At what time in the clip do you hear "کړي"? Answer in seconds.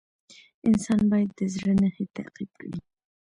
2.61-2.79